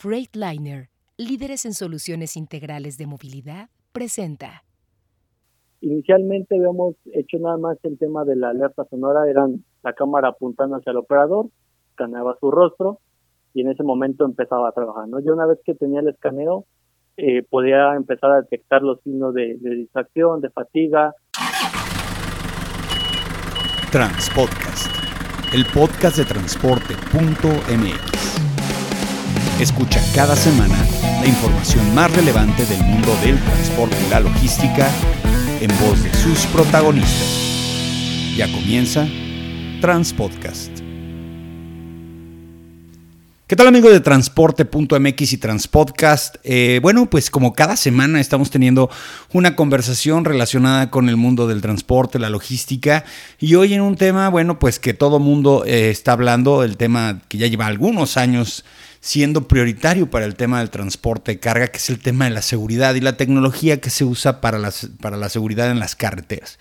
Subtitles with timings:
[0.00, 4.64] Freightliner, líderes en soluciones integrales de movilidad, presenta.
[5.82, 10.76] Inicialmente habíamos hecho nada más el tema de la alerta sonora, eran la cámara apuntando
[10.76, 11.50] hacia el operador,
[11.90, 12.98] escaneaba su rostro
[13.52, 15.06] y en ese momento empezaba a trabajar.
[15.06, 15.20] ¿no?
[15.20, 16.64] Yo una vez que tenía el escaneo,
[17.18, 21.14] eh, podía empezar a detectar los signos de, de distracción, de fatiga.
[23.92, 24.88] Transpodcast,
[25.54, 28.09] el podcast de transporte.mx.
[29.60, 30.74] Escucha cada semana
[31.20, 34.88] la información más relevante del mundo del transporte y la logística
[35.60, 38.34] en voz de sus protagonistas.
[38.38, 39.06] Ya comienza
[39.82, 40.70] Transpodcast.
[43.46, 46.36] ¿Qué tal amigos de transporte.mx y Transpodcast?
[46.44, 48.88] Eh, bueno, pues como cada semana estamos teniendo
[49.34, 53.04] una conversación relacionada con el mundo del transporte, la logística
[53.38, 57.20] y hoy en un tema, bueno, pues que todo mundo eh, está hablando, el tema
[57.28, 58.64] que ya lleva algunos años
[59.00, 62.42] siendo prioritario para el tema del transporte de carga, que es el tema de la
[62.42, 64.58] seguridad y la tecnología que se usa para,
[65.00, 66.58] para la seguridad en las carreteras.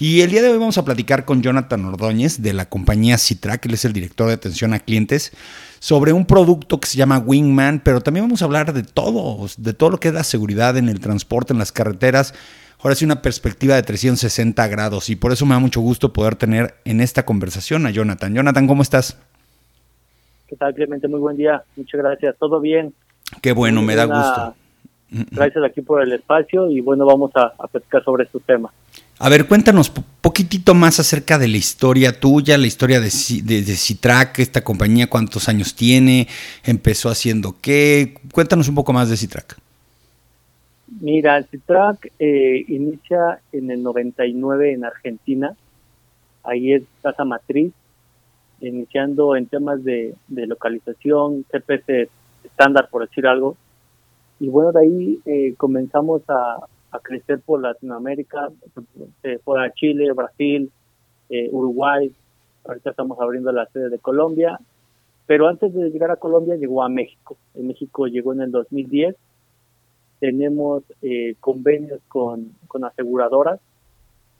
[0.00, 3.66] Y el día de hoy vamos a platicar con Jonathan Ordóñez de la compañía Citrac,
[3.66, 5.32] él es el director de atención a clientes,
[5.80, 9.72] sobre un producto que se llama Wingman, pero también vamos a hablar de todo, de
[9.72, 12.32] todo lo que es la seguridad en el transporte, en las carreteras.
[12.80, 16.36] Ahora sí, una perspectiva de 360 grados y por eso me da mucho gusto poder
[16.36, 18.34] tener en esta conversación a Jonathan.
[18.34, 19.16] Jonathan, ¿cómo estás?
[20.48, 21.08] ¿Qué tal, Clemente?
[21.08, 21.62] Muy buen día.
[21.76, 22.36] Muchas gracias.
[22.38, 22.94] ¿Todo bien?
[23.42, 24.54] Qué bueno, me da gusto.
[25.30, 28.72] Gracias aquí por el espacio y bueno, vamos a, a platicar sobre este tema.
[29.18, 33.10] A ver, cuéntanos un poquitito más acerca de la historia tuya, la historia de,
[33.42, 36.28] de, de, Citrac, esta compañía, cuántos años tiene,
[36.64, 38.14] empezó haciendo qué.
[38.32, 39.56] Cuéntanos un poco más de Citrac.
[41.00, 45.54] Mira, Citrac eh, inicia en el 99 en Argentina.
[46.42, 47.72] Ahí es casa matriz
[48.60, 52.08] iniciando en temas de, localización, GPS
[52.44, 53.56] estándar, por decir algo.
[54.40, 56.66] Y bueno, de ahí eh, comenzamos a,
[57.02, 58.48] crecer por Latinoamérica,
[59.22, 60.70] eh, por Chile, Brasil,
[61.28, 62.10] eh, Uruguay.
[62.64, 64.58] Ahorita estamos abriendo la sede de Colombia.
[65.26, 67.36] Pero antes de llegar a Colombia, llegó a México.
[67.54, 69.14] En México llegó en el 2010.
[70.18, 70.82] Tenemos
[71.38, 73.60] convenios con, aseguradoras,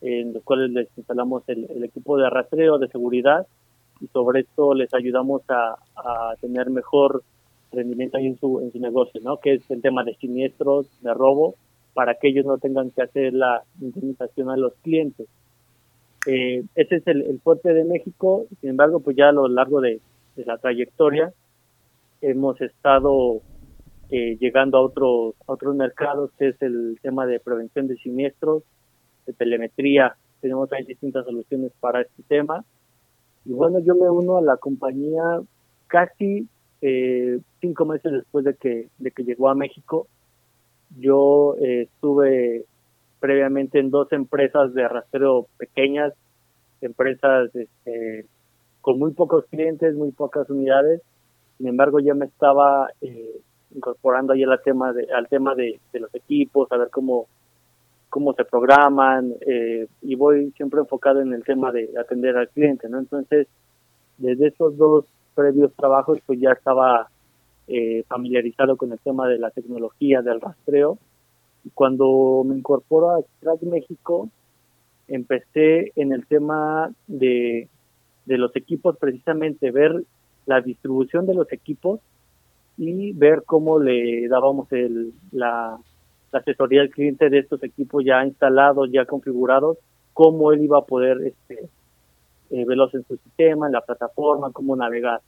[0.01, 3.47] en los cuales les instalamos el equipo de rastreo de seguridad
[4.01, 5.77] y sobre esto les ayudamos a,
[6.41, 7.23] tener mejor
[7.73, 9.39] rendimiento ahí en su, en su negocio, ¿no?
[9.39, 11.57] Que es el tema de siniestros, de robo,
[11.95, 15.27] para que ellos no tengan que hacer la indemnización a los clientes.
[16.27, 20.01] Eh, ese es el, fuerte de México, sin embargo, pues ya a lo largo de,
[20.37, 21.33] la trayectoria
[22.21, 23.41] hemos estado
[24.11, 28.63] eh, llegando a otros, a otros mercados, es el tema de prevención de siniestros,
[29.27, 32.65] de telemetría, tenemos ahí distintas soluciones para este tema
[33.49, 35.41] y bueno, yo me uno a la compañía
[35.87, 36.47] casi
[36.83, 40.07] eh, cinco meses después de que, de que llegó a México.
[40.99, 42.67] Yo eh, estuve
[43.21, 46.13] previamente en dos empresas de rastreo pequeñas,
[46.83, 48.27] empresas este,
[48.83, 51.01] con muy pocos clientes, muy pocas unidades.
[51.57, 53.41] Sin embargo, ya me estaba eh,
[53.75, 57.29] incorporando ahí al tema de, al tema de, de los equipos, a ver cómo
[58.09, 62.89] cómo se programan eh, y voy siempre enfocado en el tema de atender al cliente,
[62.89, 62.99] ¿no?
[62.99, 63.47] Entonces,
[64.17, 65.05] desde esos dos
[65.35, 67.09] previos trabajos, pues ya estaba
[67.69, 70.99] eh, familiarizado con el tema de la tecnología, del rastreo.
[71.65, 74.29] Y cuando me incorporo a Track México,
[75.07, 77.69] empecé en el tema de,
[78.27, 80.05] de los equipos, precisamente ver
[80.47, 82.01] la distribución de los equipos
[82.79, 85.79] y ver cómo le dábamos el, la,
[86.33, 89.79] la asesoría al cliente de estos equipos ya instalados, ya configurados,
[90.13, 91.69] cómo él iba a poder este,
[92.51, 95.21] eh, en su sistema, en la plataforma, cómo navegar.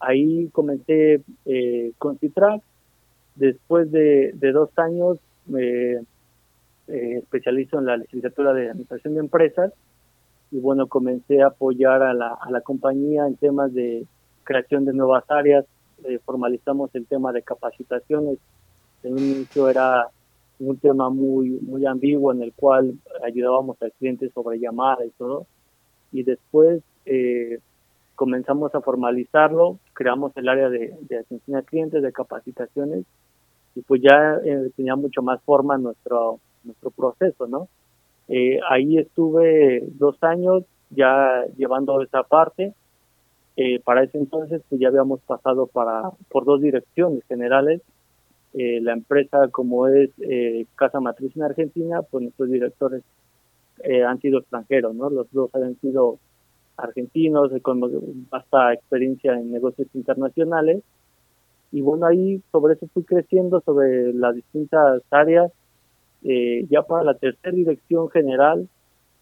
[0.00, 2.62] Ahí comencé eh, con Citrac.
[3.34, 9.72] Después de, dos años me eh, especializo en la licenciatura de Administración de Empresas
[10.50, 14.04] y bueno, comencé a apoyar a la, a la compañía en temas de
[14.44, 15.64] creación de nuevas áreas,
[16.04, 18.38] eh, formalizamos el tema de capacitaciones.
[19.02, 20.08] En un inicio era
[20.62, 22.94] un tema muy muy ambiguo en el cual
[23.24, 25.46] ayudábamos al cliente sobre llamada y todo.
[26.12, 27.58] Y después eh,
[28.14, 33.04] comenzamos a formalizarlo creamos el área de, atención a clientes de capacitaciones
[33.74, 37.68] y pues ya eh, tenía mucho más forma nuestro nuestro proceso no
[38.28, 42.72] eh, ahí estuve dos años ya llevando esa parte.
[43.84, 47.82] Para ese entonces pues ya habíamos pasado para por dos direcciones generales
[48.54, 53.02] eh, la empresa como es eh, Casa Matriz en Argentina, pues nuestros directores
[53.84, 55.10] eh, han sido extranjeros, ¿no?
[55.10, 56.18] Los dos han sido
[56.76, 57.80] argentinos, con
[58.30, 60.82] vasta experiencia en negocios internacionales.
[61.72, 65.50] y bueno, ahí sobre eso fui creciendo, sobre las distintas áreas.
[66.24, 68.68] Eh, ya para la tercera dirección general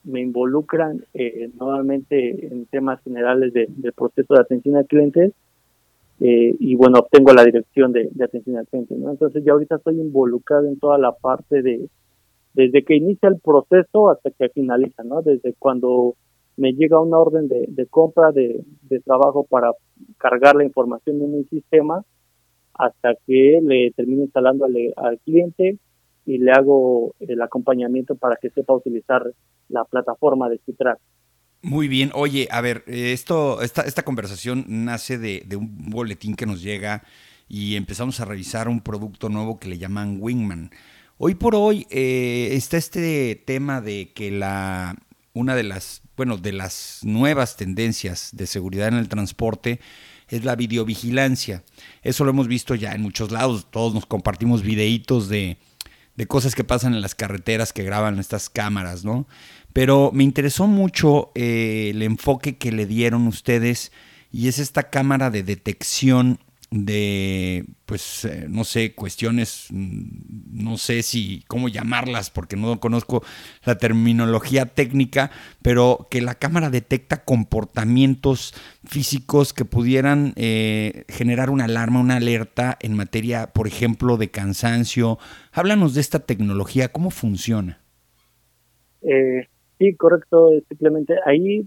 [0.04, 5.32] me involucran eh, nuevamente en temas generales de, proceso de atención al cliente
[6.20, 8.94] eh, y bueno, obtengo la dirección de, atención al cliente.
[8.96, 9.10] ¿no?
[9.10, 11.88] Entonces ya ahorita estoy involucrado en toda la parte de,
[12.54, 15.22] desde que inicia el proceso hasta que finaliza, ¿no?
[15.22, 16.16] Desde cuando
[16.56, 19.72] me llega una orden de, de compra de, de trabajo para
[20.18, 22.04] cargar la información en un sistema,
[22.80, 25.78] hasta que le termino instalando al, cliente
[26.24, 29.22] y le hago el acompañamiento para que sepa utilizar
[29.68, 30.98] la plataforma de Citrack.
[31.62, 32.10] Muy bien.
[32.14, 37.02] Oye, a ver, esto, esta, esta conversación nace de, un boletín que nos llega
[37.48, 40.70] y empezamos a revisar un producto nuevo que le llaman Wingman.
[41.18, 44.96] Hoy por hoy eh, está este tema de que la
[45.32, 49.80] una de las bueno de las nuevas tendencias de seguridad en el transporte
[50.28, 51.62] es la videovigilancia.
[52.02, 55.58] Eso lo hemos visto ya en muchos lados, todos nos compartimos videitos de,
[56.20, 59.26] de cosas que pasan en las carreteras que graban estas cámaras, ¿no?
[59.72, 63.90] Pero me interesó mucho eh, el enfoque que le dieron ustedes
[64.30, 66.38] y es esta cámara de detección
[66.70, 73.24] de, pues, eh, no sé, cuestiones, mm, no sé si, cómo llamarlas, porque no conozco
[73.64, 75.32] la terminología técnica,
[75.62, 82.78] pero que la cámara detecta comportamientos físicos que pudieran eh, generar una alarma, una alerta
[82.80, 85.18] en materia, por ejemplo, de cansancio.
[85.52, 87.80] Háblanos de esta tecnología, ¿cómo funciona?
[89.02, 91.66] Eh, sí, correcto, simplemente ahí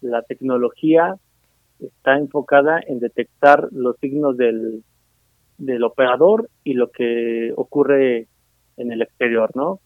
[0.00, 1.18] la tecnología
[1.86, 4.82] está enfocada en detectar los signos del,
[5.58, 8.28] del operador y lo que ocurre
[8.76, 9.80] en el exterior, ¿no?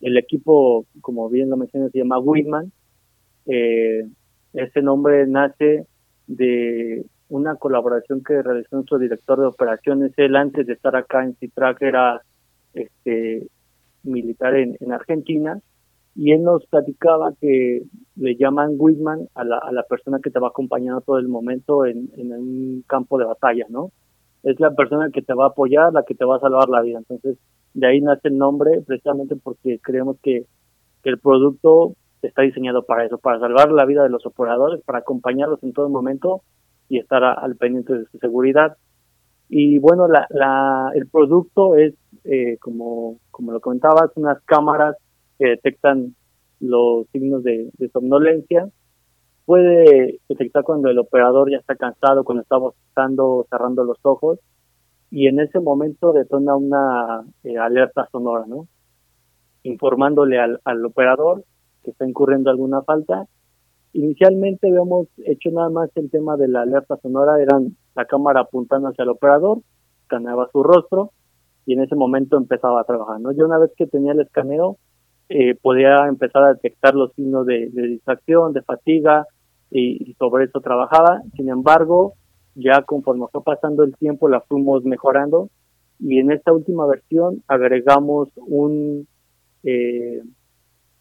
[0.00, 2.72] El equipo, como bien lo mencioné, se llama Whitman.
[3.46, 4.06] Eh,
[4.52, 5.86] ese nombre nace
[6.26, 10.12] de una colaboración que realizó nuestro director de operaciones.
[10.16, 12.20] Él antes de estar acá en Citrac era
[12.74, 13.46] este,
[14.02, 15.60] militar en Argentina
[16.14, 17.82] y él nos platicaba que
[18.16, 21.86] le llaman Whitman a la, a la persona que te va acompañando todo el momento
[21.86, 23.90] en, en un campo de batalla, ¿no?
[24.42, 26.82] Es la persona que te va a apoyar, la que te va a salvar la
[26.82, 26.98] vida.
[26.98, 27.38] Entonces,
[27.74, 30.46] de ahí nace el nombre precisamente porque creemos que,
[31.02, 34.98] que el producto está diseñado para eso, para salvar la vida de los operadores, para
[34.98, 36.42] acompañarlos en todo momento
[36.88, 38.76] y estar al pendiente de su seguridad.
[39.48, 41.94] Y bueno, la, la, el producto es,
[42.24, 44.96] eh, como, como lo comentabas, unas cámaras
[45.42, 46.14] que detectan
[46.60, 48.68] los signos de, somnolencia.
[49.44, 54.38] Puede detectar cuando el operador ya está cansado, cuando está bostezando, cerrando los ojos,
[55.10, 58.68] y en ese momento detona una eh, alerta sonora, ¿no?
[59.64, 61.44] Informándole al, operador
[61.82, 63.26] que está incurriendo alguna falta.
[63.92, 68.88] Inicialmente habíamos hecho nada más el tema de la alerta sonora, eran la cámara apuntando
[68.88, 69.58] hacia el operador,
[70.02, 71.10] escaneaba su rostro
[71.66, 73.32] y en ese momento empezaba a trabajar, ¿no?
[73.32, 74.78] Yo una vez que tenía el escaneo,
[75.34, 79.26] eh, podía empezar a detectar los signos de, distracción, de fatiga,
[79.70, 81.22] y, sobre eso trabajaba.
[81.36, 82.12] Sin embargo,
[82.54, 85.48] ya conforme fue pasando el tiempo, la fuimos mejorando
[85.98, 89.08] y en esta última versión agregamos un,
[89.62, 90.20] eh,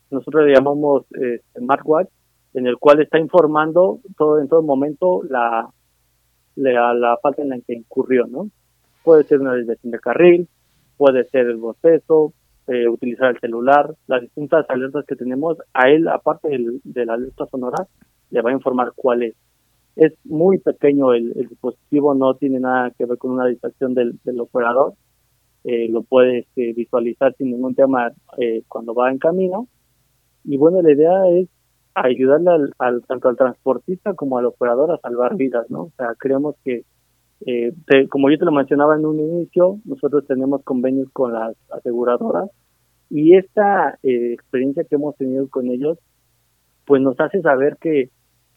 [0.09, 2.07] nosotros le llamamos eh, smartwatch,
[2.53, 5.67] en el cual está informando todo en todo momento la,
[6.55, 8.49] la, falta en la que incurrió, ¿no?
[9.03, 10.47] Puede ser una desviación de carril,
[10.95, 12.31] puede ser el boceto,
[12.67, 16.49] eh, utilizar el celular, las distintas alertas que tenemos, a él, aparte
[16.83, 17.87] de la alerta sonora,
[18.29, 19.35] le va a informar cuál es.
[19.95, 24.93] Es muy pequeño el, dispositivo, no tiene nada que ver con una distracción del, operador,
[25.63, 29.67] eh, lo puede este, visualizar sin ningún tema eh, cuando va en camino.
[30.43, 31.49] Y bueno, la idea es
[31.93, 35.83] ayudarle al, tanto al transportista como al operador a salvar vidas, ¿no?
[35.83, 36.83] O sea, creemos que
[37.45, 37.73] eh,
[38.09, 42.49] como yo te lo mencionaba en un inicio, nosotros tenemos convenios con las aseguradoras
[43.09, 45.97] y esta eh, experiencia que hemos tenido con ellos,
[46.85, 48.09] pues nos hace saber que,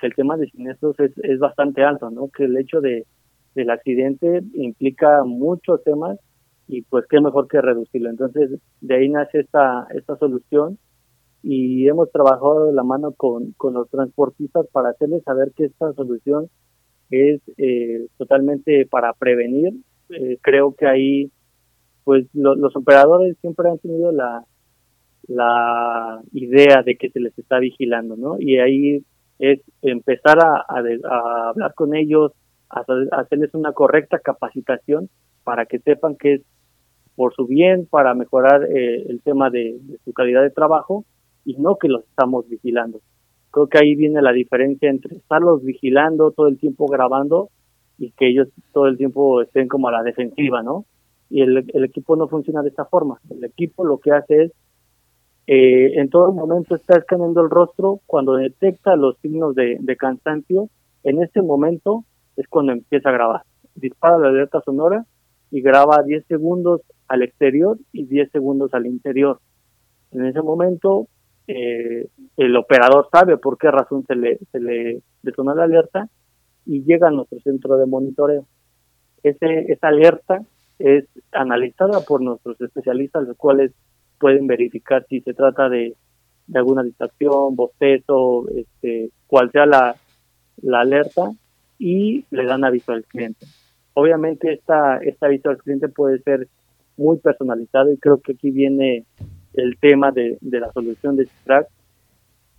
[0.03, 2.29] el tema de siniestros es, es bastante alto, ¿no?
[2.29, 3.07] Que el hecho de
[3.55, 6.19] del accidente implica muchos temas
[6.67, 8.11] y pues qué mejor que reducirlo.
[8.11, 8.51] Entonces,
[8.81, 10.79] de ahí nace esta, esta solución
[11.43, 15.93] y hemos trabajado de la mano con, con los transportistas para hacerles saber que esta
[15.93, 16.49] solución
[17.11, 19.75] es eh, totalmente para prevenir.
[20.11, 21.31] Eh, creo que ahí,
[22.05, 24.45] pues los operadores siempre han tenido la,
[25.29, 28.37] la idea de que se les está vigilando, ¿no?
[28.39, 29.05] Y ahí
[29.39, 32.33] es empezar a, hablar con ellos,
[32.71, 35.09] a, hacerles una correcta capacitación
[35.45, 36.43] para que sepan que es
[37.17, 41.05] por su bien, para mejorar eh, el tema de su calidad de trabajo
[41.45, 43.01] y no que los estamos vigilando.
[43.55, 47.51] Creo que ahí viene la diferencia entre estarlos vigilando todo el tiempo grabando
[47.99, 50.87] y que ellos todo el tiempo estén como a la defensiva, ¿no?
[51.31, 53.21] Y el, el equipo no funciona de esta forma.
[53.31, 54.53] El equipo lo que hace es,
[55.47, 60.69] eh, en todo momento está escaneando el rostro, cuando detecta los signos de, de cansancio,
[61.05, 62.03] en ese momento
[62.37, 63.43] es cuando empieza a grabar.
[63.77, 65.07] Dispara la alerta sonora
[65.53, 69.39] y graba 10 segundos al exterior y 10 segundos al interior.
[70.11, 71.07] En ese momento,
[71.47, 76.09] eh, el operador sabe por qué razón se le, se le detona la alerta
[76.67, 78.47] y llega a nuestro centro de monitoreo.
[79.23, 80.43] Ese, esa alerta
[80.79, 83.73] es analizada por nuestros especialistas, los cuales
[84.19, 85.95] pueden verificar si se trata de,
[86.47, 89.97] de alguna distracción, bostezo, este, cual sea la,
[90.63, 91.31] la alerta,
[91.79, 93.47] y le dan aviso al cliente.
[93.95, 96.49] Obviamente esta, este aviso al cliente puede ser
[96.97, 99.05] muy personalizado y creo que aquí viene
[99.55, 101.69] el tema de, de la solución de Track.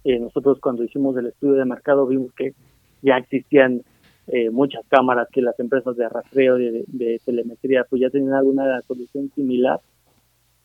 [0.04, 2.54] Eh, nosotros cuando hicimos el estudio de mercado vimos que
[3.02, 3.82] ya existían
[4.28, 8.82] eh, muchas cámaras que las empresas de rastreo de, de, telemetría pues ya tenían alguna
[8.82, 9.80] solución similar.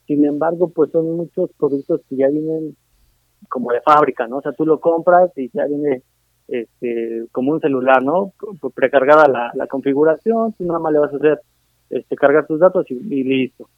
[0.07, 2.77] Sin embargo, pues son muchos productos que ya vienen
[3.49, 4.39] como de fábrica, ¿no?
[4.39, 6.03] O sea, tú lo compras y ya viene
[6.49, 8.33] este, como un celular, ¿no?
[8.75, 11.41] Precargada la, la configuración, tú nada más le vas a hacer
[11.91, 13.69] este, cargar tus datos y listo.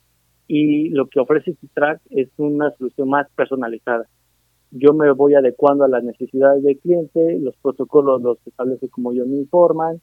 [0.48, 4.06] Y lo que ofrece Track es una solución más personalizada.
[4.70, 9.26] Yo me voy adecuando a las necesidades del cliente, los protocolos los establece como yo
[9.26, 10.00] me informan,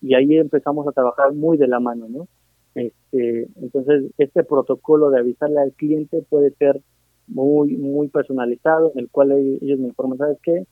[0.00, 2.28] y ahí empezamos a trabajar muy de la mano, ¿no?
[2.74, 6.80] Este, entonces, este protocolo de avisarle al cliente puede ser
[7.26, 10.64] muy, muy personalizado, en el cual ellos me informan, ¿sabes qué?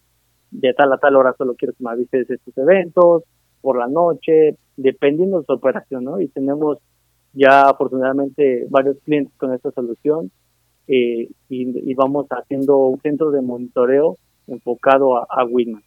[0.50, 3.24] de tal a tal hora solo quiero que me avises estos eventos,
[3.60, 6.20] por la noche, dependiendo de su operación, ¿no?
[6.20, 6.78] Y tenemos
[7.32, 10.30] ya afortunadamente varios clientes con esta solución
[10.86, 15.84] eh, y, vamos haciendo un centro de monitoreo enfocado a, a Winman.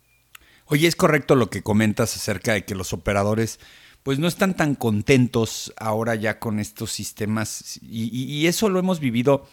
[0.67, 3.59] Oye, es correcto lo que comentas acerca de que los operadores
[4.03, 8.99] pues no están tan contentos ahora ya con estos sistemas y, y eso lo hemos
[8.99, 9.45] vivido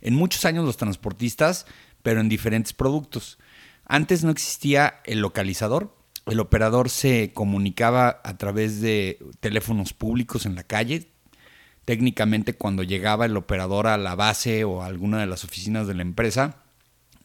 [0.00, 1.66] en muchos años los transportistas,
[2.02, 3.38] pero en diferentes productos.
[3.84, 5.94] Antes no existía el localizador.
[6.26, 11.12] El operador se comunicaba a través de teléfonos públicos en la calle.
[11.86, 15.94] Técnicamente cuando llegaba el operador a la base o a alguna de las oficinas de
[15.94, 16.56] la empresa,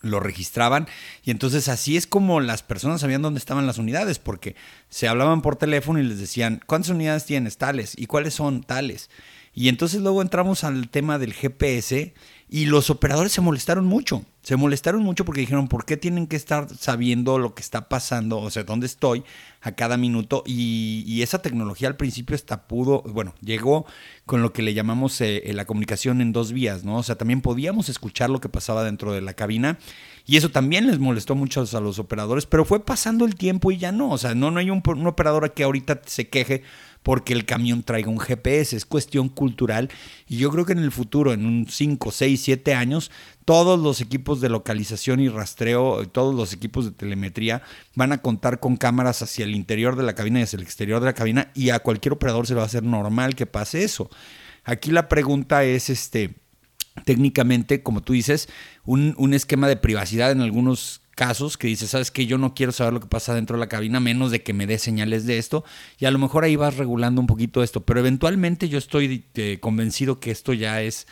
[0.02, 0.88] lo registraban
[1.24, 4.56] y entonces así es como las personas sabían dónde estaban las unidades porque
[4.90, 7.58] se hablaban por teléfono y les decían, ¿cuántas unidades tienes?
[7.58, 7.94] Tales.
[7.98, 8.64] ¿Y cuáles son?
[8.64, 9.10] Tales.
[9.54, 12.14] Y entonces luego entramos al tema del GPS
[12.54, 14.26] y los operadores se molestaron mucho.
[14.42, 18.40] Se molestaron mucho porque dijeron, ¿por qué tienen que estar sabiendo lo que está pasando?
[18.40, 19.24] O sea, dónde estoy
[19.62, 20.44] a cada minuto.
[20.46, 23.86] Y, esa tecnología al principio hasta pudo, bueno, llegó
[24.26, 26.98] con lo que le llamamos eh, la comunicación en dos vías, ¿no?
[26.98, 29.80] O sea, también podíamos escuchar lo que pasaba dentro de la cabina.
[30.26, 33.78] Y eso también les molestó mucho a los operadores, pero fue pasando el tiempo y
[33.78, 34.10] ya no.
[34.10, 36.64] O sea, no, no hay un, un operador que ahorita se queje
[37.04, 39.90] porque el camión traiga un GPS, es cuestión cultural
[40.28, 43.12] y yo creo que en el futuro, en un 5, 6, 7 años,
[43.46, 47.62] todos los equipos de localización y rastreo, todos los equipos de telemetría
[47.96, 51.00] van a contar con cámaras hacia el interior de la cabina y hacia el exterior
[51.00, 53.84] de la cabina y a cualquier operador se le va a hacer normal que pase
[53.84, 54.10] eso.
[54.64, 56.36] Aquí la pregunta es este
[57.06, 58.50] técnicamente, como tú dices,
[58.84, 62.72] un, un, esquema de privacidad en algunos casos que dices, sabes que yo no quiero
[62.72, 65.38] saber lo que pasa dentro de la cabina, menos de que me dé señales de
[65.38, 65.64] esto,
[66.00, 69.60] y a lo mejor ahí vas regulando un poquito esto, pero eventualmente yo estoy eh,
[69.62, 71.08] convencido que esto ya es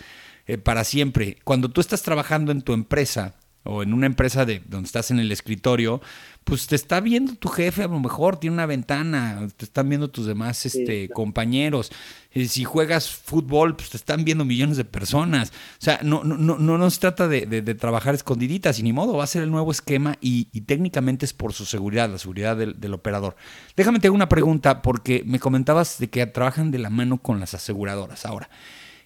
[0.50, 1.38] eh, para siempre.
[1.44, 5.20] Cuando tú estás trabajando en tu empresa, o en una empresa de donde estás en
[5.20, 6.02] el escritorio,
[6.44, 10.10] pues te está viendo tu jefe, a lo mejor tiene una ventana, te están viendo
[10.10, 11.92] tus demás este, compañeros.
[12.32, 15.50] Eh, si juegas fútbol, pues te están viendo millones de personas.
[15.50, 19.18] O sea, no, no, no, no se trata de, de, trabajar escondiditas, y ni modo,
[19.18, 22.58] va a ser el nuevo esquema y, y técnicamente es por su seguridad, la seguridad
[22.58, 23.36] del, del, operador.
[23.76, 27.40] Déjame te hago una pregunta, porque me comentabas de que trabajan de la mano con
[27.40, 28.26] las aseguradoras.
[28.26, 28.50] Ahora,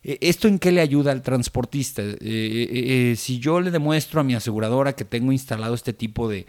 [0.04, 2.02] ¿Esto en qué le ayuda al transportista?
[2.02, 6.46] Eh, eh, si yo le demuestro a mi aseguradora que tengo instalado este tipo de,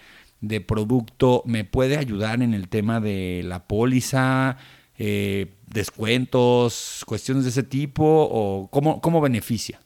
[0.66, 4.58] producto, ¿me puede ayudar en el tema de la póliza,
[4.98, 8.04] descuentos, cuestiones de ese tipo?
[8.04, 9.80] ¿O cómo, cómo beneficia?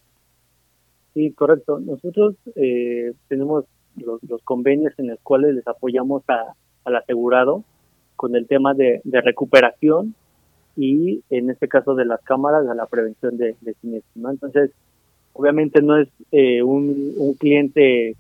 [1.15, 1.79] Sí, correcto.
[1.79, 2.37] Nosotros
[3.29, 6.23] tenemos los, convenios en los cuales les apoyamos
[6.85, 7.65] al asegurado
[8.17, 10.15] con el tema de, de recuperación
[10.81, 14.17] y en este caso de las cámaras a la prevención de, siniestros.
[14.17, 14.31] ¿no?
[14.31, 14.71] Entonces,
[15.33, 18.15] obviamente no es eh, un, un, cliente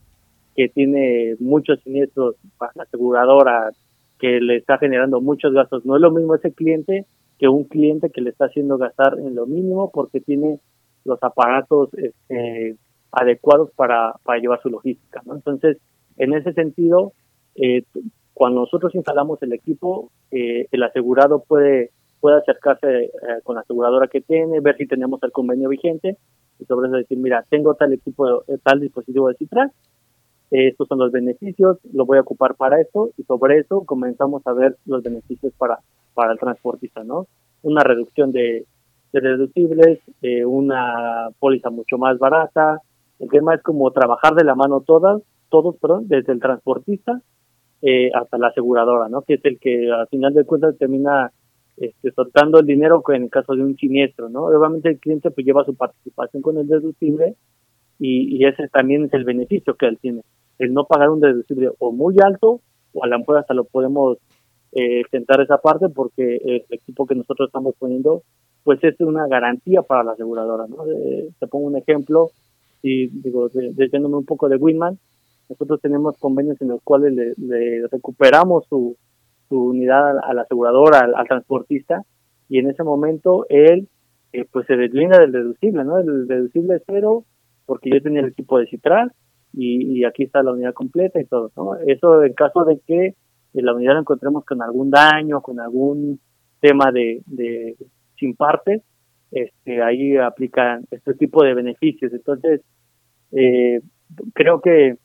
[0.56, 3.70] que tiene muchos siniestros para la aseguradora
[4.18, 5.86] que le está generando muchos gastos.
[5.86, 7.06] No es lo mismo ese cliente
[7.38, 10.58] que un cliente que le está haciendo gastar en lo mínimo porque tiene
[11.04, 12.76] los aparatos este,
[13.12, 15.22] adecuados para, para llevar su logística.
[15.24, 15.36] ¿no?
[15.36, 15.78] Entonces,
[16.16, 17.12] en ese sentido,
[17.54, 17.84] eh,
[18.34, 23.10] cuando nosotros instalamos el equipo, eh, el asegurado puede, puede acercarse eh,
[23.42, 26.16] con la aseguradora que tiene, ver si tenemos el convenio vigente
[26.58, 29.72] y sobre eso decir, mira, tengo tal equipo, tal dispositivo de Citral,
[30.50, 34.52] estos son los beneficios, lo voy a ocupar para esto y sobre eso comenzamos a
[34.54, 35.80] ver los beneficios para,
[36.14, 37.26] para el transportista, ¿no?
[37.62, 38.64] Una reducción de,
[39.12, 42.80] de deducibles, eh, una póliza mucho más barata.
[43.18, 45.20] El tema es como trabajar de la mano todas,
[45.50, 47.20] todos, perdón, desde el transportista
[47.82, 49.22] eh, hasta la aseguradora, ¿no?
[49.22, 51.30] Que es el que al final de cuentas termina
[51.80, 54.44] este, soltando el dinero en el caso de un siniestro, ¿no?
[54.44, 57.36] Obviamente el cliente pues lleva su participación con el deducible
[57.98, 60.22] y, ese también es el beneficio que él tiene,
[60.58, 62.60] el no pagar un deducible o muy alto
[62.92, 64.18] o a la mejor hasta lo podemos
[64.72, 68.22] eh, esa parte porque el equipo que nosotros estamos poniendo
[68.64, 70.66] pues es una garantía para la aseguradora.
[70.66, 70.84] ¿no?
[71.38, 72.30] te pongo un ejemplo,
[72.82, 74.98] y digo, desviándome un poco de Winman,
[75.48, 78.96] nosotros tenemos convenios en los cuales le, recuperamos su,
[79.48, 82.02] su unidad a la aseguradora, al, transportista,
[82.48, 83.88] y en ese momento él
[84.32, 85.98] eh, pues se deslinda del deducible, ¿no?
[85.98, 87.24] El deducible es cero,
[87.66, 89.12] porque yo tenía el equipo de Citral,
[89.52, 91.74] y, aquí está la unidad completa y todo, ¿no?
[91.86, 93.14] Eso en caso de que
[93.54, 96.20] la unidad la encontremos con algún daño, con algún
[96.60, 97.76] tema de, de
[98.16, 98.82] sin partes,
[99.30, 102.12] este, ahí aplican este tipo de beneficios.
[102.12, 102.62] Entonces,
[103.32, 103.80] eh,
[104.34, 104.96] creo que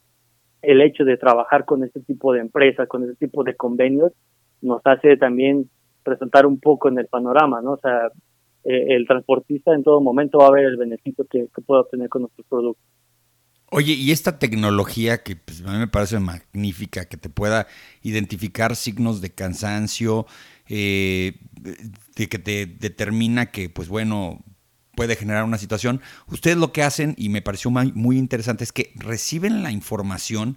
[0.61, 4.13] el hecho de trabajar con este tipo de empresas, con este tipo de convenios,
[4.63, 5.69] nos hace también
[6.03, 7.73] presentar un poco en el panorama, ¿no?
[7.73, 8.07] O sea,
[8.63, 12.09] eh, el transportista en todo momento va a ver el beneficio que, que puede obtener
[12.09, 12.83] con nuestros productos.
[13.75, 17.65] Oye, y esta tecnología que pues, a mí me parece magnífica, que te pueda
[18.03, 20.27] identificar signos de cansancio,
[20.69, 21.39] eh,
[22.15, 24.43] de que te determina que, pues bueno,
[24.95, 26.01] puede generar una situación.
[26.27, 30.55] Ustedes lo que hacen, y me pareció muy interesante, es que reciben la información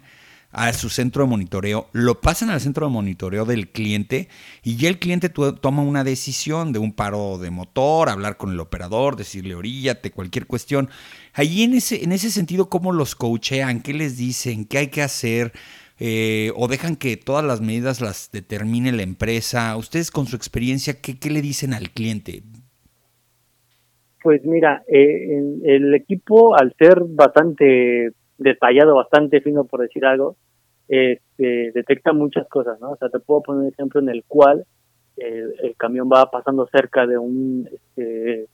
[0.57, 4.27] a su centro de monitoreo, lo pasan al centro de monitoreo del cliente
[4.63, 8.59] y ya el cliente toma una decisión de un paro de motor, hablar con el
[8.59, 10.89] operador, decirle oríllate, cualquier cuestión.
[11.33, 13.81] Allí en ese, en ese sentido, ¿cómo los coachean?
[13.81, 14.65] ¿Qué les dicen?
[14.65, 15.51] ¿Qué hay que hacer?
[15.99, 19.77] Eh, o dejan que todas las medidas las determine la empresa.
[19.77, 22.41] Ustedes con su experiencia, ¿qué, qué le dicen al cliente?
[24.23, 30.35] Pues mira, eh, el equipo al ser bastante detallado, bastante fino por decir algo,
[30.87, 32.91] este, detecta muchas cosas, ¿no?
[32.91, 34.65] O sea, te puedo poner un ejemplo en el cual
[35.17, 38.47] el camión va pasando cerca de un este,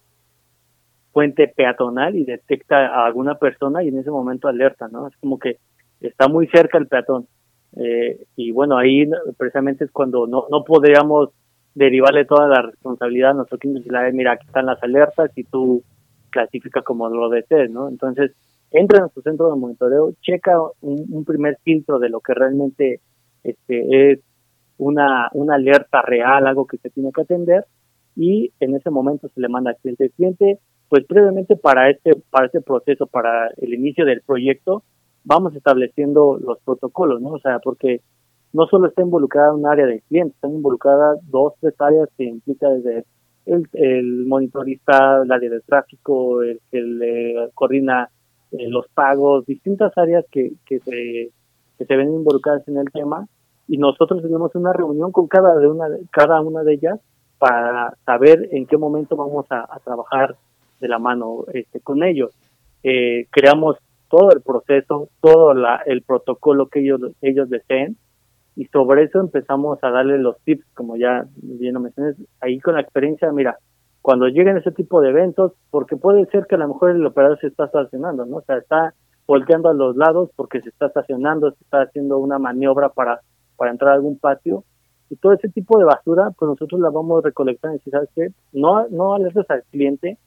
[1.14, 5.08] puente peatonal y detecta a alguna persona y en ese momento alerta, ¿no?
[5.08, 5.58] Es como que
[6.02, 7.28] está muy cerca el peatón.
[7.76, 11.30] Eh, y bueno, ahí precisamente es cuando no, no podríamos
[11.76, 15.84] derivarle toda la responsabilidad a y mira, aquí están las alertas y tú
[16.30, 17.90] clasificas como lo desees, ¿no?
[17.90, 18.32] Entonces,
[18.74, 23.00] entra en su centro de monitoreo, checa un, primer filtro de lo que realmente
[23.44, 24.20] este, es
[24.78, 27.66] una, una alerta real, algo que se tiene que atender,
[28.16, 30.06] y en ese momento se le manda al cliente.
[30.06, 30.60] El cliente,
[30.90, 34.84] pues previamente para este, para este proceso, para el inicio del proyecto,
[35.24, 37.30] vamos estableciendo los protocolos, ¿no?
[37.30, 38.02] O sea, porque
[38.54, 42.70] no solo está involucrada un área de cliente, están involucradas dos, tres áreas que implica
[42.70, 43.06] desde
[43.46, 48.10] el, el monitorista, el área de tráfico, el que le coordina
[48.54, 51.32] eh, los pagos, distintas áreas que, que, se,
[51.78, 53.28] que se ven involucradas en el tema
[53.68, 57.00] y nosotros tenemos una reunión con cada, de una, cada una de ellas
[57.40, 60.36] para saber en qué momento vamos a, trabajar
[60.80, 62.32] de la mano este, con ellos.
[62.84, 63.78] Eh, creamos
[64.10, 67.98] todo el proceso, todo la, el protocolo que ellos, ellos deseen
[68.56, 72.76] y sobre eso empezamos a darle los tips, como ya bien lo mencioné, ahí con
[72.76, 73.58] la experiencia, mira,
[74.04, 77.40] cuando lleguen ese tipo de eventos, porque puede ser que a lo mejor el operador
[77.40, 78.38] se está estacionando, ¿no?
[78.38, 78.94] O sea, está
[79.26, 83.22] volteando a los lados porque se está estacionando, se está haciendo una maniobra para,
[83.56, 84.66] para entrar a algún patio.
[85.10, 88.28] Y todo ese tipo de basura, pues nosotros la vamos recolectando y decir, ¿sabes qué?
[88.52, 90.18] No, no alertes al cliente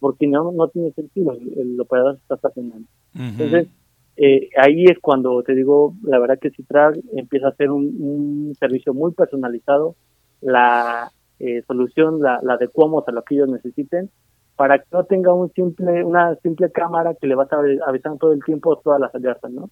[0.00, 2.88] porque no, no tiene sentido, el, operador se está estacionando.
[3.14, 3.68] Entonces,
[4.16, 8.54] eh, ahí es cuando te digo, la verdad que Citral empieza a ser un, un
[8.58, 9.94] servicio muy personalizado.
[10.40, 14.10] La, eh, solución la, adecuamos a lo que ellos necesiten
[14.54, 18.18] para que no tenga un simple una simple cámara que le va a estar avisando
[18.18, 19.68] todo el tiempo todas las alertas, ¿no?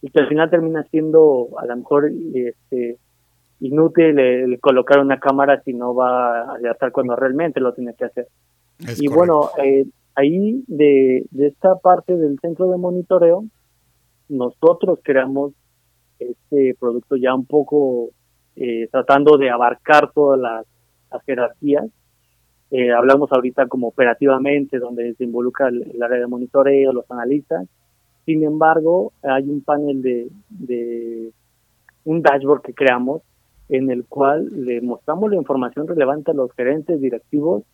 [0.00, 2.96] Y que al final termina siendo a lo mejor este
[3.60, 8.06] inútil el, colocar una cámara si no va a alertar cuando realmente lo tiene que
[8.06, 8.28] hacer.
[8.98, 13.44] y bueno, eh, ahí de, de esta parte del centro de monitoreo,
[14.30, 15.52] nosotros creamos
[16.18, 18.08] este producto ya un poco
[18.56, 20.66] eh, tratando de abarcar todas las
[21.12, 21.86] las jerarquías.
[22.70, 27.66] Eh, hablamos ahorita como operativamente, donde se involucra el, área de monitoreo, los analistas.
[28.24, 31.32] Sin embargo, hay un panel de, de,
[32.04, 33.22] un dashboard que creamos
[33.68, 37.64] en el cual le mostramos la información relevante a los gerentes directivos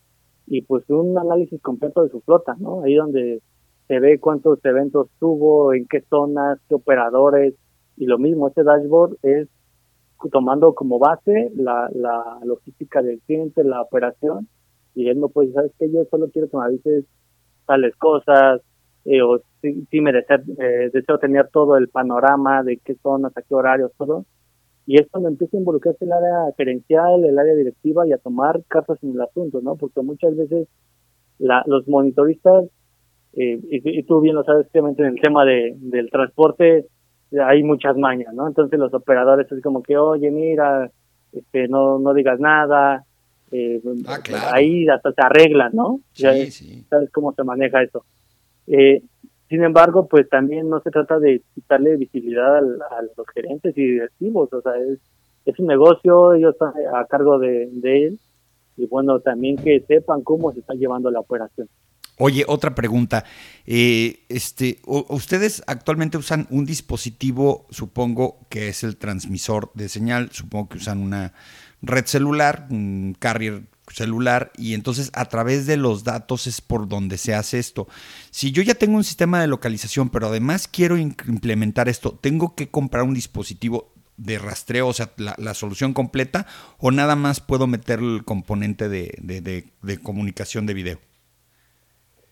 [0.46, 2.83] y pues un análisis completo de su flota, ¿no?
[2.83, 3.42] Ahí donde
[3.88, 7.55] se ve cuántos eventos tuvo, en qué zonas, qué operadores,
[7.96, 9.49] y lo mismo, este dashboard es
[10.31, 14.48] tomando como base la, la logística del cliente, la operación,
[14.94, 15.92] y él no puede decir, ¿sabes qué?
[15.92, 17.05] Yo solo quiero que me avises
[17.66, 18.62] tales cosas,
[19.05, 23.42] eh, o si, me deseo, eh, deseo tener todo el panorama de qué zonas, a
[23.42, 24.24] qué horarios, todo.
[24.87, 28.62] Y es cuando empieza a involucrarse el área gerencial, el área directiva y a tomar
[28.68, 29.76] cartas en el asunto, ¿no?
[29.76, 30.68] Porque muchas veces
[31.38, 32.64] la, los monitoristas,
[33.35, 36.87] eh, y, tú bien lo sabes, en el tema de, del transporte,
[37.32, 38.46] hay muchas mañas, ¿no?
[38.46, 40.90] Entonces los operadores es como que, oye, mira,
[41.32, 43.04] este, no, no digas nada,
[43.50, 44.20] eh, ah,
[44.52, 46.00] ahí hasta se arreglan, ¿no?
[46.12, 46.84] Sí, sí.
[46.88, 48.04] ¿Sabes cómo se maneja eso?
[48.66, 49.02] Eh,
[49.48, 54.52] sin embargo, pues también no se trata de quitarle visibilidad a los gerentes y directivos,
[54.52, 54.98] o sea, es,
[55.44, 58.18] es un negocio, ellos están a cargo de, de él,
[58.76, 61.68] y bueno, también que sepan cómo se está llevando la operación.
[62.18, 63.24] Oye, otra pregunta.
[63.66, 70.70] Eh, este, ustedes actualmente usan un dispositivo, supongo que es el transmisor de señal, supongo
[70.70, 71.35] que usan una
[71.83, 77.18] red celular, un carrier celular, y entonces a través de los datos es por donde
[77.18, 77.87] se hace esto.
[78.31, 82.70] Si yo ya tengo un sistema de localización, pero además quiero implementar esto, ¿tengo que
[82.70, 86.46] comprar un dispositivo de rastreo, o sea, la, solución completa,
[86.79, 91.15] o nada más puedo meter el componente de comunicación de video?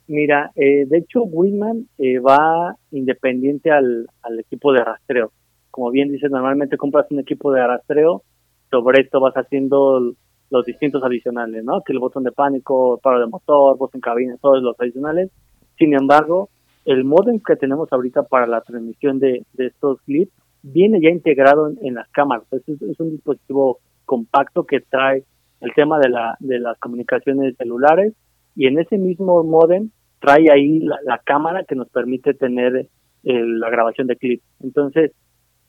[0.06, 5.32] Mira, eh, de hecho, Whitman eh, va independiente al, al equipo de rastreo.
[5.70, 8.22] Como bien dices, normalmente compras un equipo de rastreo,
[8.70, 10.14] sobre esto vas haciendo
[10.50, 11.80] los distintos adicionales, ¿no?
[11.82, 15.30] Que el botón de pánico, paro de motor, en cabina, todos los adicionales.
[15.78, 16.48] Sin embargo,
[16.84, 21.72] el modem que tenemos ahorita para la transmisión de, de estos clips viene ya integrado
[21.80, 22.44] en, las cámaras.
[22.52, 25.24] Es, es, un dispositivo compacto que trae
[25.60, 28.12] el tema de, la, de las comunicaciones celulares
[28.54, 29.90] y en ese mismo modem
[30.24, 32.88] trae ahí la, cámara que nos permite tener eh,
[33.24, 34.42] la grabación de clip.
[34.60, 35.12] Entonces,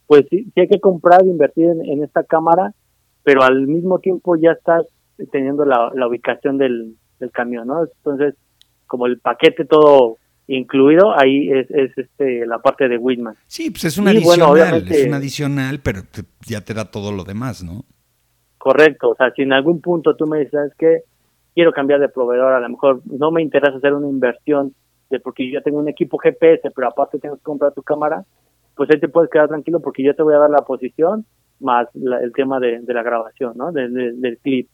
[0.07, 2.73] pues sí, hay que comprar, invertir en, esta cámara,
[3.23, 4.85] pero al mismo tiempo ya estás
[5.31, 6.95] teniendo la, ubicación del,
[7.33, 7.83] camión, ¿no?
[7.83, 8.35] Entonces,
[8.87, 13.35] como el paquete todo incluido, ahí es, este la parte de Whitman.
[13.47, 16.01] Sí, pues es un adicional, es un adicional, pero
[16.45, 17.83] ya te da todo lo demás, ¿no?
[18.59, 21.01] Correcto, o sea, si en algún punto tú me dices que
[21.55, 24.75] quiero cambiar de proveedor, a lo mejor no me interesa hacer una inversión
[25.09, 28.25] de porque yo tengo un equipo GPS, pero aparte tengo que comprar tu cámara,
[28.75, 31.25] pues ahí te puedes quedar tranquilo porque yo te voy a dar la posición
[31.61, 33.71] más el tema de, la grabación, ¿no?
[33.71, 34.69] del clip.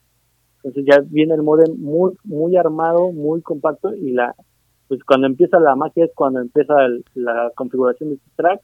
[0.63, 4.35] Entonces ya viene el modem muy muy armado, muy compacto y la
[4.87, 6.73] pues cuando empieza la magia es cuando empieza
[7.13, 8.61] la configuración de tu track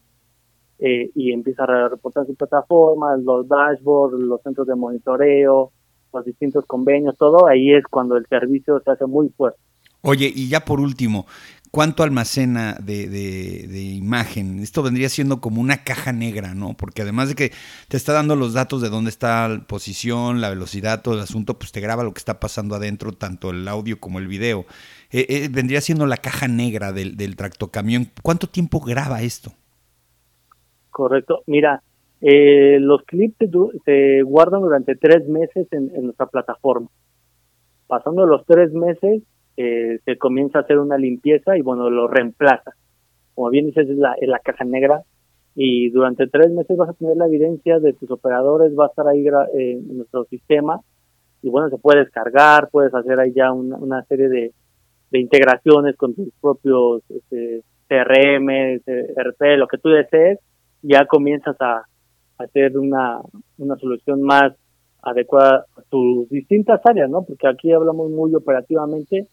[0.78, 5.72] eh, y empieza a reportar su plataforma, los dashboards, los centros de monitoreo,
[6.12, 9.58] los distintos convenios, todo, ahí es cuando el servicio se hace muy fuerte.
[10.02, 11.26] Oye, y ya por último,
[11.70, 14.60] ¿cuánto almacena de, de, imagen?
[14.60, 16.74] Esto vendría siendo como una caja negra, ¿no?
[16.74, 17.52] Porque además de que
[17.88, 21.58] te está dando los datos de dónde está la posición, la velocidad, todo el asunto,
[21.58, 24.66] pues te graba lo que está pasando adentro, tanto el audio como el video.
[25.10, 28.08] Eh, eh, vendría siendo la caja negra del, del tractocamión.
[28.22, 29.52] ¿Cuánto tiempo graba esto?
[30.90, 31.42] Correcto.
[31.46, 31.82] Mira,
[32.20, 33.36] eh, los clips
[33.84, 36.88] se, guardan durante tres meses en, nuestra plataforma.
[37.86, 39.22] Pasando los tres meses,
[39.56, 42.72] eh, se comienza a hacer una limpieza y bueno, lo reemplaza.
[43.34, 45.02] Como bien dices, es la, la caja negra
[45.54, 49.08] y durante tres meses vas a tener la evidencia de tus operadores, va a estar
[49.08, 50.80] ahí en nuestro sistema
[51.42, 54.52] y bueno, se puede descargar, puedes hacer ahí ya una, serie de,
[55.10, 58.80] de, integraciones con tus propios este, CRM,
[59.16, 60.38] RP, lo que tú desees,
[60.82, 61.87] ya comienzas a,
[62.38, 63.20] hacer una,
[63.58, 64.52] una solución más
[65.02, 67.22] adecuada a tus distintas áreas, ¿no?
[67.24, 69.26] Porque aquí hablamos muy operativamente,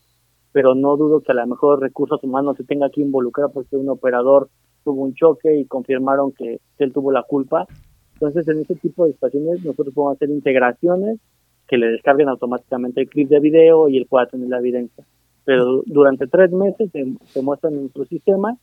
[0.52, 3.90] pero no dudo que a lo mejor recursos humanos se tenga que involucrar porque un
[3.90, 4.50] operador
[4.84, 7.68] tuvo un choque y confirmaron que él tuvo la culpa.
[8.14, 11.20] Entonces, en ese tipo de situaciones, nosotros podemos hacer integraciones
[11.68, 15.04] que le descarguen automáticamente el clip de video y él pueda tener la evidencia.
[15.44, 18.58] Pero durante tres meses se, se muestra en nuestro sistema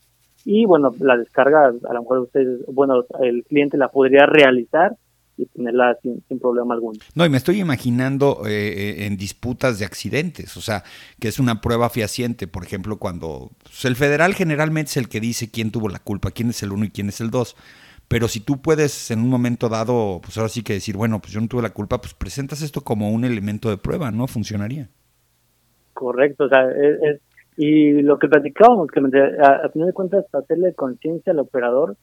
[0.44, 4.96] y bueno, la descarga, a lo mejor ustedes, bueno, el cliente la podría realizar
[5.36, 6.98] y tenerla sin, problema alguno.
[7.14, 10.82] No, y me estoy imaginando eh, eh, en disputas de accidentes, o sea,
[11.20, 15.20] que es una prueba fehaciente, por ejemplo, cuando pues, el federal generalmente es el que
[15.20, 17.56] dice quién tuvo la culpa, quién es el uno y quién es el dos.
[18.08, 21.32] Pero si tú puedes en un momento dado, pues ahora sí que decir, bueno, pues
[21.32, 24.26] yo no tuve la culpa, pues presentas esto como un elemento de prueba, ¿no?
[24.26, 24.90] Funcionaría.
[25.94, 27.20] Correcto, o sea, es
[27.56, 31.96] y lo que platicábamos, que a, final de cuentas, hacerle conciencia al operador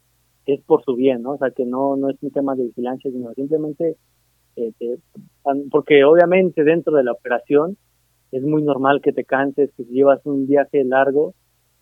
[0.46, 1.32] es por su bien, ¿no?
[1.32, 3.98] O sea, que no, no es un tema de vigilancia, sino simplemente,
[4.56, 4.72] eh,
[5.72, 7.78] porque obviamente dentro de la operación
[8.32, 11.34] es muy normal que te canses, que si llevas un viaje largo,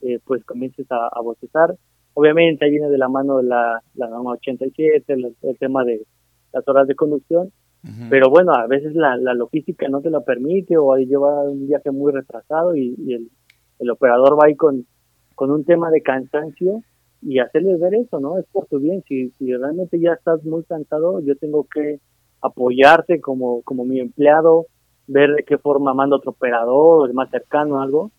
[0.02, 1.76] eh, pues comiences a, a, bostezar.
[2.14, 6.04] Obviamente ahí viene de la mano la, la norma 87, el, el tema de
[6.54, 7.52] las horas de conducción,
[8.10, 11.68] pero bueno, a veces la, la, logística no te lo permite o ahí lleva un
[11.68, 13.30] viaje muy retrasado y, y el,
[13.80, 14.86] el, operador va ahí con,
[15.36, 16.84] con un tema de cansancio
[17.22, 18.38] y hacerles ver eso, ¿no?
[18.38, 19.04] Es por tu bien.
[19.08, 22.00] Si, si realmente ya estás muy cansado, yo tengo que
[22.42, 24.68] apoyarte como, como mi empleado,
[25.08, 28.12] ver de qué forma mando otro operador, el más cercano, algo,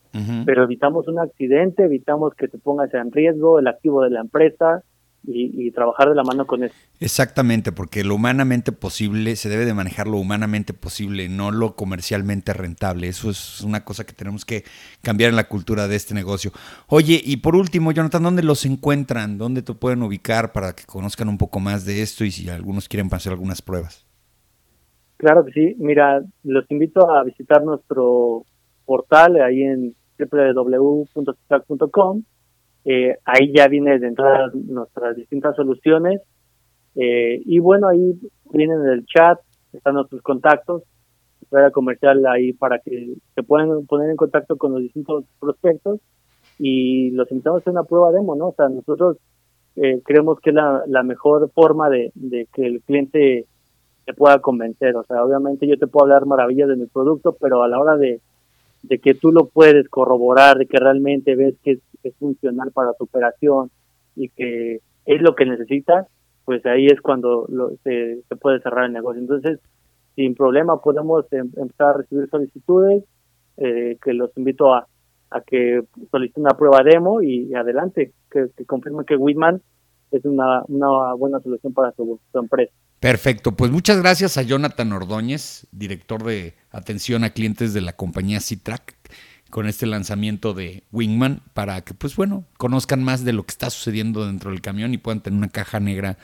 [0.44, 4.82] pero evitamos un accidente, evitamos que te pongas en riesgo el activo de la empresa
[5.30, 6.74] y, trabajar de la mano con eso.
[7.00, 12.52] Exactamente, porque lo humanamente posible se debe de manejar lo humanamente posible, no lo comercialmente
[12.52, 13.08] rentable.
[13.08, 14.64] Eso es una cosa que tenemos que
[15.02, 16.50] cambiar en la cultura de este negocio.
[16.88, 19.38] Oye, y por último, Jonathan, ¿dónde los encuentran?
[19.38, 22.88] ¿Dónde te pueden ubicar para que conozcan un poco más de esto y si algunos
[22.88, 24.06] quieren hacer algunas pruebas?
[25.18, 25.76] Claro que sí.
[25.78, 28.44] Mira, los invito a visitar nuestro
[28.84, 32.22] portal ahí en www.citrac.com.
[32.90, 36.22] Eh, ahí ya viene de entrada nuestras distintas soluciones.
[36.94, 38.18] Eh, y bueno, ahí
[38.50, 39.38] vienen el chat,
[39.74, 40.84] están nuestros contactos,
[41.50, 46.00] fuera comercial ahí para que se puedan poner en contacto con los distintos prospectos
[46.58, 48.48] y los invitamos a una prueba demo, ¿no?
[48.48, 49.18] O sea, nosotros
[49.76, 53.44] eh, creemos que es la, la mejor forma de, de que el cliente
[54.06, 54.96] te pueda convencer.
[54.96, 57.98] O sea, obviamente yo te puedo hablar maravillas de mi producto, pero a la hora
[57.98, 58.22] de,
[58.82, 63.04] de que tú lo puedes corroborar, de que realmente ves que es, funcional para tu
[63.04, 63.70] operación
[64.16, 66.06] y que es lo que necesitas,
[66.46, 69.20] pues ahí es cuando lo, se, puede cerrar el negocio.
[69.20, 69.60] Entonces,
[70.16, 73.04] sin problema podemos em, empezar a recibir solicitudes,
[73.58, 74.86] eh, que los invito a,
[75.30, 79.60] a que soliciten una prueba demo y, adelante, que, que confirmen que Whitman
[80.10, 82.72] es una, una buena solución para su empresa.
[83.00, 88.40] Perfecto, pues muchas gracias a Jonathan Ordóñez, director de atención a clientes de la compañía
[88.40, 88.96] Citrac,
[89.50, 93.70] con este lanzamiento de Wingman, para que, pues bueno, conozcan más de lo que está
[93.70, 96.18] sucediendo dentro del camión y puedan tener una caja negra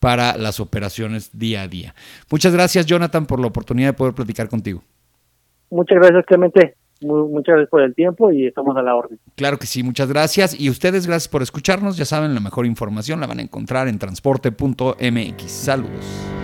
[0.00, 1.94] para las operaciones día a día.
[2.30, 4.82] Muchas gracias, Jonathan, por la oportunidad de poder platicar contigo.
[5.70, 9.18] Muchas gracias, Clemente muchas gracias por el tiempo y estamos a la orden.
[9.34, 10.58] Claro que sí, muchas gracias.
[10.58, 11.96] Y ustedes, gracias por escucharnos.
[11.96, 15.50] Ya saben, la mejor información la van a encontrar en transporte.mx.
[15.50, 16.35] Saludos.